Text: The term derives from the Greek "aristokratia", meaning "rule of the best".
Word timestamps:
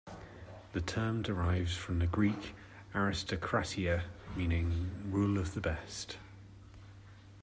The 0.73 0.81
term 0.81 1.21
derives 1.21 1.77
from 1.77 1.99
the 1.99 2.07
Greek 2.07 2.55
"aristokratia", 2.95 4.05
meaning 4.35 4.89
"rule 5.11 5.37
of 5.37 5.53
the 5.53 5.61
best". 5.61 6.17